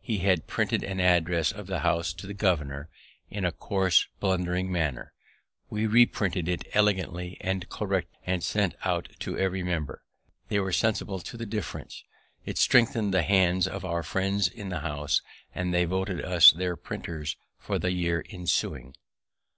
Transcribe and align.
He 0.00 0.18
had 0.18 0.48
printed 0.48 0.82
an 0.82 0.98
address 1.00 1.52
of 1.52 1.68
the 1.68 1.78
House 1.78 2.12
to 2.14 2.26
the 2.26 2.34
governor, 2.34 2.88
in 3.30 3.44
a 3.44 3.52
coarse, 3.52 4.08
blundering 4.18 4.72
manner; 4.72 5.12
we 5.70 5.86
reprinted 5.86 6.48
it 6.48 6.66
elegantly 6.74 7.36
and 7.40 7.68
correctly, 7.68 8.18
and 8.26 8.42
sent 8.42 8.74
one 8.84 9.04
to 9.20 9.38
every 9.38 9.62
member. 9.62 10.02
They 10.48 10.58
were 10.58 10.72
sensible 10.72 11.14
of 11.14 11.22
the 11.24 11.46
difference: 11.46 12.02
it 12.44 12.58
strengthened 12.58 13.14
the 13.14 13.22
hands 13.22 13.68
of 13.68 13.84
our 13.84 14.02
friends 14.02 14.48
in 14.48 14.70
the 14.70 14.80
House, 14.80 15.22
and 15.54 15.72
they 15.72 15.84
voted 15.84 16.20
us 16.20 16.50
their 16.50 16.74
printers 16.74 17.36
for 17.56 17.78
the 17.78 17.92
year 17.92 18.24
ensuing. 18.28 18.92